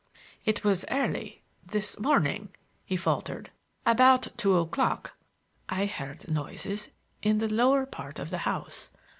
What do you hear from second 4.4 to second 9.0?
o'clock, I heard noises in the lower part of the house.